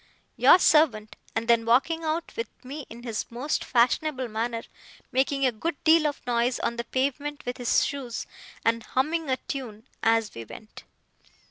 Your 0.35 0.57
servant,' 0.57 1.15
and 1.35 1.47
then 1.47 1.63
walking 1.63 2.03
out 2.03 2.33
with 2.35 2.49
me 2.65 2.87
in 2.89 3.03
his 3.03 3.27
most 3.29 3.63
fashionable 3.63 4.27
manner, 4.29 4.63
making 5.11 5.45
a 5.45 5.51
good 5.51 5.75
deal 5.83 6.07
of 6.07 6.25
noise 6.25 6.59
on 6.61 6.77
the 6.77 6.83
pavement 6.85 7.43
with 7.45 7.57
his 7.57 7.85
shoes, 7.85 8.25
and 8.65 8.81
humming 8.81 9.29
a 9.29 9.37
tune 9.37 9.87
as 10.01 10.33
we 10.33 10.43
went. 10.43 10.85